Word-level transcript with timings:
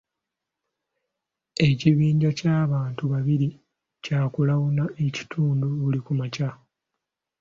Ekibinja 1.67 2.29
ky'abantu 2.39 3.03
babiri 3.13 3.49
kya 4.03 4.21
kulawuna 4.33 4.83
ekitundu 5.07 5.65
buli 5.79 5.99
ku 6.05 6.13
makya 6.19 6.49